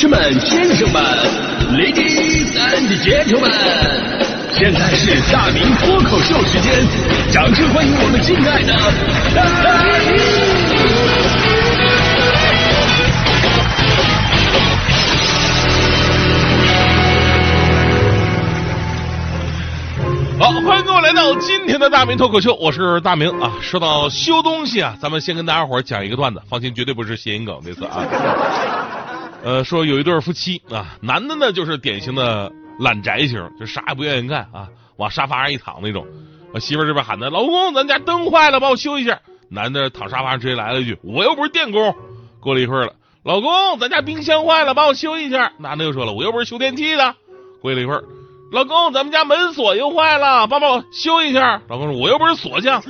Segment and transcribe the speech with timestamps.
[0.00, 1.02] 士们、先生们、
[1.74, 3.52] ladies and gentlemen，
[4.50, 6.72] 现在是大明脱口秀时间，
[7.30, 8.72] 掌声欢迎我们敬爱的
[20.38, 23.52] 好，欢迎各位来到今天的大明脱口秀，我是大明啊。
[23.60, 28.02] 说到修东西啊，咱们先跟大家伙讲一个段子，放心，绝对不是谐音梗这次啊。
[29.42, 36.06] 呃，说有一对夫妻啊，男的呢就是典型的懒宅型，就啥也不愿意干啊，往沙发上一躺那种。
[36.52, 39.20] 我媳妇儿这边喊他老公，咱家灯坏了，帮我修一下。
[39.48, 41.94] 男的躺沙发上直接来了一句，我又不是电工。
[42.40, 45.52] 过了一会儿了，老公，咱家冰箱坏了，帮我修一下。
[45.58, 47.14] 男的又说了，我又不是修电梯的。
[47.62, 48.04] 过了一会儿。
[48.52, 51.62] 老公，咱们家门锁又坏了，帮帮我修一下。
[51.68, 52.82] 老公说：“我又不是锁匠，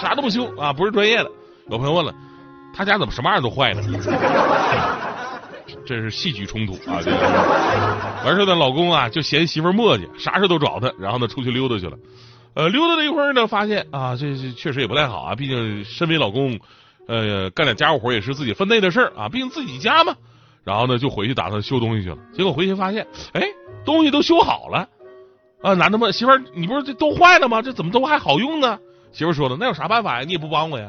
[0.00, 1.30] 啥都不修啊，不是专业的。”
[1.68, 2.14] 有朋友问了，
[2.74, 3.82] 他家怎么什么玩意儿都坏呢？
[5.84, 7.00] 这是戏剧冲突啊！
[7.02, 7.16] 这个
[8.24, 11.96] 完事呢，老公啊就嫌媳妇磨叽，啥事都找他，然后呢出去溜达去了。
[12.54, 16.58] 呃，溜达了一会儿呢，发现啊，这这确实也不太好啊，毕竟身为老公，
[17.08, 20.14] 呃，干点家务活也是自己分内的事儿啊，毕竟自己家嘛。
[20.64, 22.18] 然后呢，就回去打算修东西去了。
[22.32, 23.42] 结果回去发现，哎。
[23.84, 24.88] 东西都修好了，
[25.60, 27.60] 啊，男的问媳妇儿：“你不是这都坏了吗？
[27.60, 28.78] 这怎么都还好用呢？”
[29.10, 30.24] 媳妇说了：“那有啥办法呀？
[30.24, 30.88] 你也不帮我呀。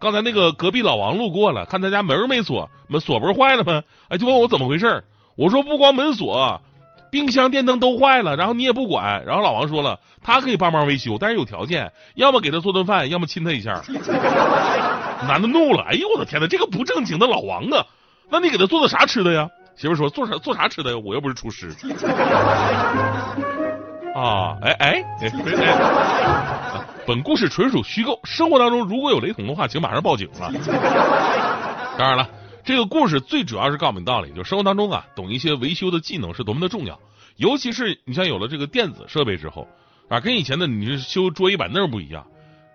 [0.00, 3.82] 刚才那个隔壁老王路过了，看他家门没锁，门锁不是坏了吗？
[4.08, 5.04] 哎，就问我怎么回事。
[5.36, 6.62] 我说不光门锁，
[7.10, 9.24] 冰箱、电灯都坏了，然后你也不管。
[9.26, 13.82] 然后老王说了，他可以帮忙维修，但是有条件，要么给他做顿饭，要么亲他一下。
[15.28, 17.84] 男的怒了：“哎呦我的天哪，这个不正经的老王啊！
[18.30, 21.02] 那你给他做的啥吃的呀？”媳妇说：“做啥做啥吃的呀？
[21.04, 21.68] 我又不是厨师。
[24.14, 25.30] 啊，哎哎哎，
[27.10, 30.46] 本故事纯属虚构，生活当中如果有雷同的话，请马上报警啊！
[31.98, 32.30] 当然了，
[32.62, 37.00] 这个故事最主要是告诉你道理，就生活当中啊，懂一些维修的技能是多么的重要。
[37.34, 39.66] 尤其是你像有了这个电子设备之后
[40.08, 42.24] 啊，跟以前的你是修桌椅板凳不一样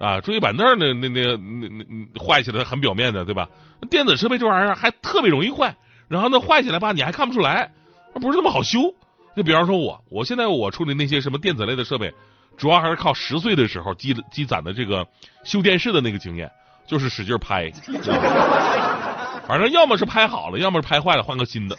[0.00, 3.48] 啊，桌椅板凳那那那那那坏起来很表面的，对吧？
[3.88, 5.76] 电子设备这玩意儿还特别容易坏。
[6.08, 7.70] 然后呢，坏起来吧，你还看不出来，
[8.14, 8.92] 不是那么好修。
[9.36, 12.12] 就比方说我，我现在我处理那些什么电子类的设备，
[12.56, 15.06] 主要还是靠十岁的时候积积攒的这个
[15.44, 16.50] 修电视的那个经验，
[16.86, 17.70] 就是使劲拍，
[19.46, 21.76] 反正要么是拍好了，要么是拍坏了，换个新的。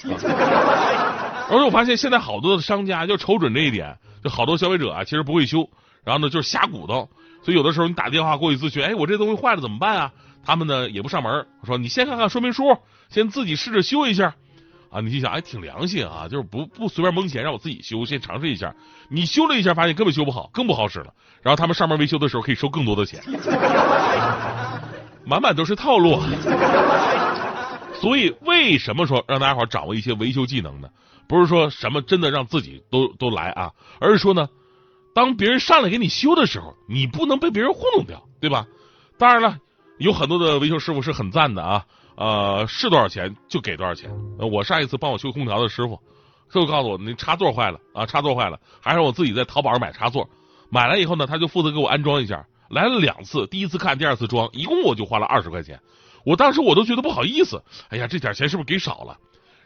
[1.50, 5.70] 而且我发现现在好多的商家就瞅准这一点，就好多消费者啊，其实不会修，
[6.04, 7.10] 然后呢就是瞎鼓捣，
[7.44, 10.12] 所以有的时候你打电话过去咨询，哎，我这东西坏了怎么办啊？
[10.46, 12.78] 他们呢也不上门，我说你先看看说明书。
[13.10, 14.36] 先自己试着修一下，
[14.90, 18.74] 啊，你心想，哎，挺良心啊，就是不不随便蒙钱，让我自己修，先尝试一下。
[19.10, 21.14] 你修了一下，发现根本修不好，更不好使了。
[21.42, 23.22] 然后他们上门维修的时候可以收更多的钱，
[25.26, 26.22] 满满都是套路。
[27.94, 30.90] 所以为什么说让大家伙掌握一些维修技能呢？
[31.28, 34.48] 不是说什么真的让自己都都来啊，而是说呢，
[35.14, 38.66] 当别人上来给你修的时候，你不能被别人糊弄掉，对吧？
[39.18, 39.58] 当然了，
[39.98, 41.86] 有很多的维修师傅是很赞的啊。
[42.18, 44.12] 呃，是多少钱就给多少钱。
[44.52, 46.00] 我上一次帮我修空调的师傅，
[46.52, 50.28] 就告诉我那插座坏了啊，插座坏了，还是我自己在淘宝上买插座。
[50.70, 52.44] 买来以后呢，他就负责给我安装一下。
[52.70, 55.80] 来了两次，第一次看，第二次装，一共我就花了二十块钱。
[56.26, 59.16] 我当时我都觉得不好意思，哎呀，这点钱是不是给少了？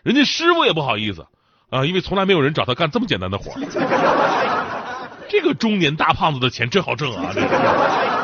[0.04, 1.26] 人家师傅也不好意思
[1.70, 3.54] 啊，因为从来没有人找他干这么简单的活。
[5.30, 7.32] 这个中年大胖子的钱真好挣啊！
[7.34, 8.21] 这个。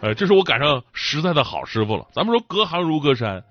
[0.00, 2.06] 呃，这是我赶上实在的好师傅了。
[2.12, 3.44] 咱们说隔行如隔山，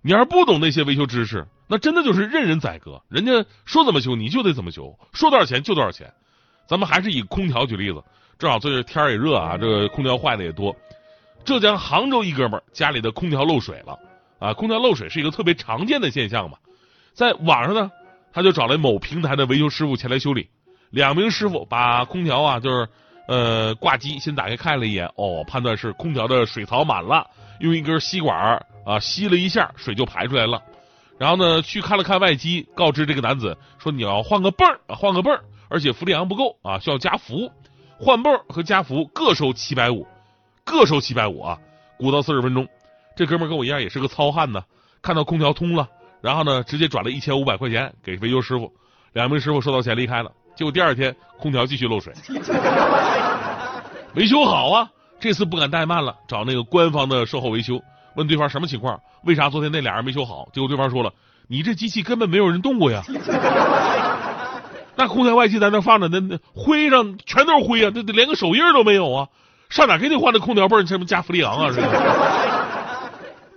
[0.00, 3.02] 你要是不懂那些维修知识，那真的就是任人宰割。
[3.10, 6.10] 人家说怎么修你就得怎么修，说多少钱就多少钱。
[6.66, 8.02] 咱们还是以空调举例子，
[8.38, 10.74] 正好最近天也热啊，这个空调坏的也多。
[11.44, 13.98] 浙江杭州一哥们儿家里的空调漏水了
[14.38, 16.56] 啊，空调漏水是一个特别常见的现象嘛。
[17.12, 17.90] 在网上呢，
[18.32, 20.48] 他就找来某平台的维修师傅前来修理。
[20.88, 22.88] 两名师傅把空调啊，就是。
[23.30, 27.24] 呃，挂机先打开看了一眼，哦，判断是空调的水槽满了，
[27.60, 30.60] 用一根吸管啊吸了一下，水就排出来了。
[31.16, 37.52] 然后呢，去看了看外机，告知这个男子说你要换个泵儿，换个泵儿，而且氟利昂不够啊，需要加氟。
[38.00, 40.04] 换泵儿和加氟各收七百五，
[40.64, 41.56] 各收七百五啊，
[41.98, 42.66] 鼓捣四十分钟。
[43.14, 44.60] 这哥们跟我一样也是个糙汉呢，
[45.02, 45.88] 看到空调通了，
[46.20, 48.72] 然后呢直接转了一千五百块钱给维修师傅，
[49.12, 50.32] 两名师傅收到钱离开了。
[50.60, 52.12] 结果第二天空调继续漏水，
[54.14, 57.80] 维修好啊，这次不敢怠慢了，找那个官方的售后维修，
[58.14, 60.46] 问对方什么情况，为啥昨天那俩人没修好？
[60.52, 61.10] 结果对方说了，
[61.48, 63.02] 你这机器根本没有人动过呀，
[64.96, 69.28] 那空调外机在那放着，那那灰上全都是灰啊，那连个手印都没有啊，
[69.70, 70.82] 上哪给你换的空调泵？
[70.82, 71.70] 你什么加氟利昂啊？
[71.74, 71.88] 这个，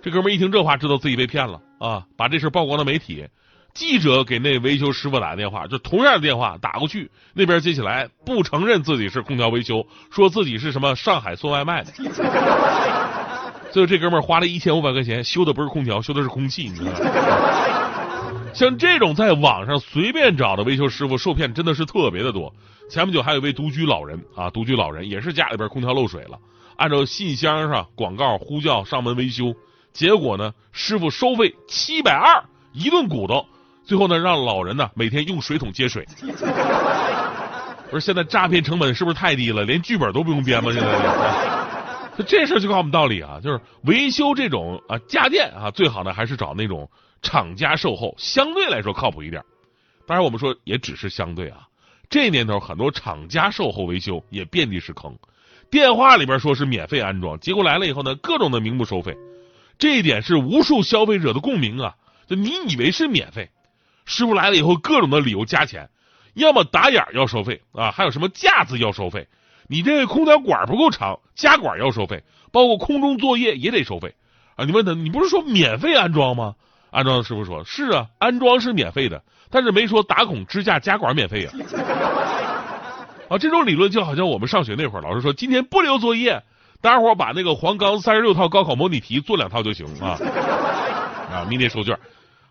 [0.00, 3.28] 这哥们一听这话，知道自己被骗了啊，把这事曝光了媒体。
[3.74, 11.92] 记者给那维修师傅打电话，就同样的电话打过去，那边接起来不承认自己是空调维修，说自己是什么上海送外卖的。
[13.72, 16.98] 最后这哥们儿花了一千五百块钱修的不是空调，修的是空气，你知道吗？
[18.54, 22.54] 像这种在网上随便找的维修师傅受骗真的是特别的多。
[22.88, 26.38] 前不久还有一位独居老人啊，独居老人也是家里边空调漏水了，
[26.76, 29.52] 按照信箱上广告呼叫上门维修，
[29.92, 33.44] 结果呢，师傅收费七百二一顿鼓捣。
[33.84, 36.06] 最后呢，让老人呢每天用水桶接水。
[37.90, 39.62] 不是现在诈骗成本是不是太低了？
[39.62, 40.72] 连剧本都不用编吗？
[40.72, 46.90] 现在， 这事就告诉我们道理啊，就是维修这种啊家电啊，最好呢还是找那种
[47.22, 49.42] 厂家售后，相对来说靠谱一点。
[50.06, 51.68] 当然，我们说也只是相对啊。
[52.10, 55.16] 这年头很多厂家售后维修也遍地是坑，
[55.70, 59.16] 电话里边说是免费安装，结果来了以后呢，各种的名目收费。
[59.78, 61.94] 这一点是无数消费者的共鸣啊！
[62.26, 63.50] 就你以为是免费。
[64.04, 65.88] 师傅来了以后，各种的理由加钱，
[66.34, 69.28] 要么打眼要收费啊，还有什么架子要收费，
[69.68, 72.22] 你这个空调管不够长，加管要收费，
[72.52, 74.14] 包括空中作业也得收费
[74.56, 74.64] 啊。
[74.64, 76.54] 你问他，你不是说免费安装吗？
[76.90, 81.50] 安装师傅说：是啊，安装是免费的，但是没说打孔、支架、加管免费呀。
[83.28, 86.42] 啊，这种理论就好像我们上学那会儿，老师说今天不留作业，
[86.80, 90.18] 大家伙把那个黄冈三十六套高考模拟题做两套就行啊。
[91.32, 91.98] 啊，明天收卷。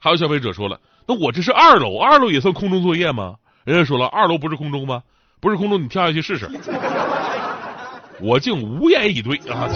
[0.04, 0.78] 还有消费者说了。
[1.08, 3.36] 那我这是二楼，二楼也算空中作业吗？
[3.64, 5.02] 人家说了，二楼不是空中吗？
[5.40, 6.52] 不是空中，你跳下去试试。
[8.20, 9.70] 我竟无言以对啊！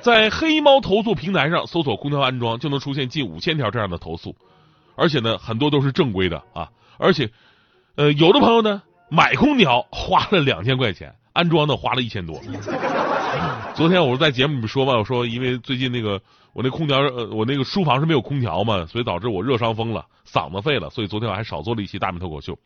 [0.00, 4.36] 在黑猫投诉平台上搜索空调安装，就能出现近五千条这样的投诉，
[4.94, 6.68] 而且呢，很多都是正规的啊。
[6.98, 7.28] 而且，
[7.96, 12.40] 呃，有的朋友呢，买空调花了两千块钱，安装呢花了一千多。
[13.74, 16.20] 昨天我是在节目里说嘛，我说因为最近那个。
[16.54, 22.58] 我那空调，呃，我那个书房是没有空调嘛，所以导致我热伤风了，嗓子废了，所以昨天我还少做了一期大明脱口秀。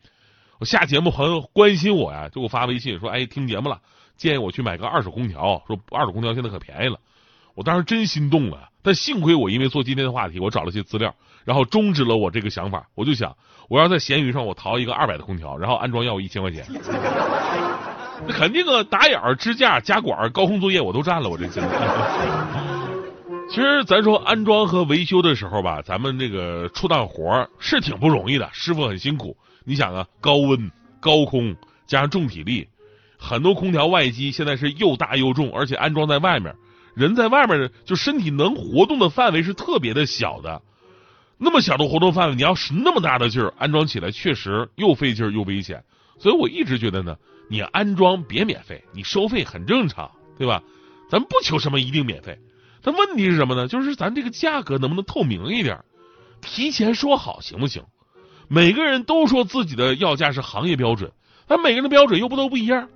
[0.57, 3.81] 我下节目朋友关心我呀，就给我发微信说，哎，听节目了，
[4.17, 6.97] 建议我去买个二手空调，说二手空调现在可便宜了。
[7.53, 11.13] 我当时真心动了，但幸亏我因为做今天的话题，我找了些资料，
[11.43, 12.87] 然后终止了我这个想法。
[12.95, 13.37] 我就想，
[13.69, 16.65] 我要在闲鱼上我淘一个二百的空调，然后安装要我一千块钱，
[18.27, 21.69] 那肯定啊，打眼、支架、加管、高空作业我都占了，我这现在。
[23.49, 29.37] 其实咱说安装和维修的时候吧，咱们这个出趟活是挺不容易的，师傅很辛苦。
[29.63, 31.55] 你想啊，高温、高空
[31.85, 32.67] 加上重体力，
[33.17, 36.55] 很多空调外机现在是又大又重，而且安装在外面，
[36.95, 40.61] 人在外面就身体能活动的范围是特别的小的。
[41.37, 45.83] 那么小的活动范围，你要使那么大的劲儿安装起来，确实又费劲又危险。
[46.19, 47.17] 所以我一直觉得呢，
[47.49, 50.61] 你安装别免费，你收费很正常，对吧？
[51.09, 52.39] 咱不求什么一定免费。
[52.81, 53.67] 但问题是什么呢？
[53.67, 55.79] 就是咱这个价格能不能透明一点？
[56.41, 57.83] 提前说好行不行？
[58.47, 61.11] 每个人都说自己的要价是行业标准，
[61.47, 62.89] 但每个人的标准又不都不一样。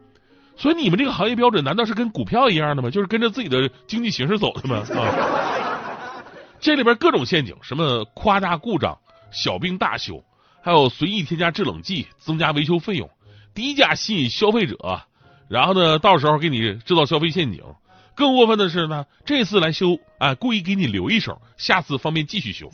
[0.56, 2.90] 所以你们这个行业标准难道是跟股票一样的吗？
[2.90, 4.84] 就是跟着自己的经济形势走的吗？
[4.96, 6.24] 啊！
[6.60, 8.98] 这里边各种陷阱，什么夸大故障、
[9.32, 10.24] 小病大修，
[10.68, 13.10] 还有随意添加制冷剂、增加维修费用、
[13.56, 15.02] 低价吸引消费者，
[15.48, 17.64] 然后呢，到时候给你制造消费陷阱。
[18.16, 22.70] 更过分的是呢，这次来修，啊，故意给你留一手，下次方便继续修。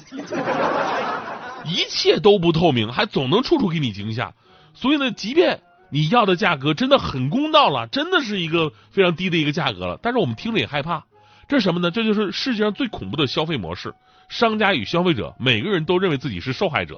[1.66, 4.34] 一切都不透明，还总能处处给你惊吓。
[4.74, 11.06] 所以呢，即便你要的价格真的很公道了，真的是一个非常低的一个价格了，但是我们听着也害怕。
[11.48, 11.92] 这是什么呢？
[11.92, 13.94] 这就是世界上最恐怖的消费模式：
[14.30, 16.98] 商家与消费者，每个人都认为自己是受害者。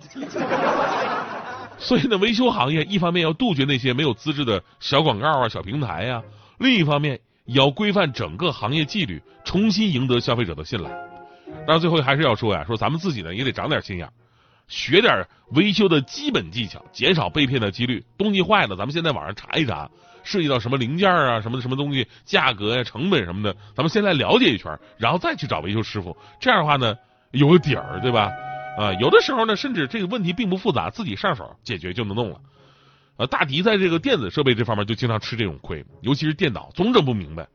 [1.77, 6.24] 所以呢，维修行业一方面要杜绝那些没有资质的小广告啊、小平台呀，
[6.60, 7.20] 另一方面。
[7.46, 10.89] 也要规范整个行业纪律，重新赢得消费者的信赖。
[11.67, 14.10] 那最后还是要说呀，说咱们自己呢也得长点心眼，
[14.67, 18.03] 学点维修的基本技巧，减少被骗的几率。
[18.17, 19.88] 东西坏了，咱们先在网上查一查，
[20.24, 26.17] 涉及到什么零件啊、什么什么东西、价格呀、成本什么的，咱们先来了解一圈，然后再去找维修师傅。
[26.39, 26.96] 这样的话呢，
[27.35, 28.31] 有个底儿，对吧？
[28.77, 32.39] 啊，有的时候呢，甚至这个问题并不复杂，自己上手解决就能弄了。
[33.17, 37.47] 呃，大迪在这个电子设备这方面就经常吃这种亏，尤其是电脑总整不明白。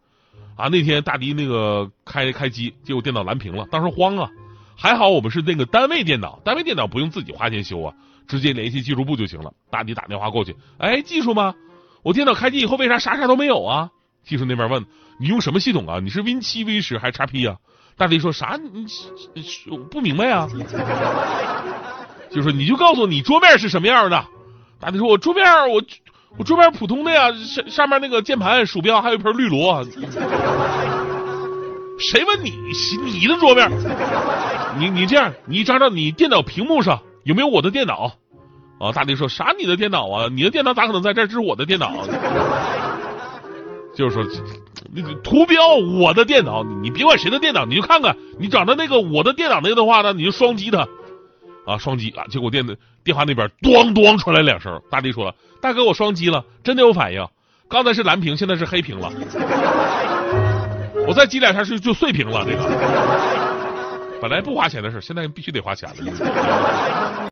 [0.56, 4.30] 啊，那天大迪那个开开机，结果电脑蓝屏了，当时慌啊。
[4.76, 7.94] 还好我们是那个单位电脑，单位电脑不用自己花钱修啊，
[8.26, 9.52] 直接联系技术部就行了。
[9.70, 11.54] 大迪打电话过去，哎，技术吗？
[12.02, 13.90] 我电脑开机以后为啥啥啥都没有啊？
[14.25, 14.87] 技术那边问，
[15.18, 16.00] 你用什么系统啊？
[16.00, 17.58] 你是 Win 七、Win 十还是 x P 啊？
[17.97, 18.59] 大弟说啥？
[18.62, 18.87] 你
[19.70, 20.49] 我不明白啊？
[22.30, 24.25] 就说你就告诉我你桌面是什么样的。
[24.78, 25.82] 大弟说：“我桌面，我
[26.38, 29.85] 我桌面普通的呀，上上面那个键盘、鼠标还有一盆绿萝。
[31.99, 32.54] 谁问你
[33.04, 33.70] 你的桌面？
[34.78, 38.12] 你你这样，你找找你电脑屏幕上有没有我的电脑？
[38.78, 39.52] 啊，大弟说啥？
[39.59, 40.28] 你的电脑啊？
[40.32, 41.26] 你的电脑咋可能在这？
[41.26, 41.92] 这是我的电脑。
[44.00, 44.25] 就是说，
[44.95, 50.88] 那个图标我的电脑，你别管谁的电脑，你就看看，你找到那个我的电脑那个的话呢，你就双击它，
[51.66, 52.66] 啊，双击啊，结果电
[53.04, 57.28] 电话那边咣咣传来两声，大弟说了，大哥我双击了，真的有反应，
[57.69, 59.12] 刚才是蓝屏，现在是黑屏了，
[61.07, 65.95] 我再击两下是就碎屏了，这个，本来不花钱的事，现在必须得花钱了。